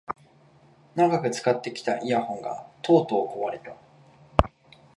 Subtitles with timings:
[0.95, 3.75] 長く使ってきたイヤホンがとうとう壊れた